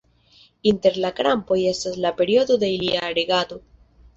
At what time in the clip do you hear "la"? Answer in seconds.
1.03-1.11, 2.07-2.13